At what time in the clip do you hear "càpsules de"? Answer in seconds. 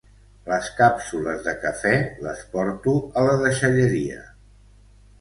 0.79-1.53